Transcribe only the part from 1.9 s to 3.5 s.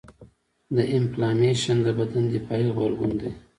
بدن دفاعي غبرګون دی.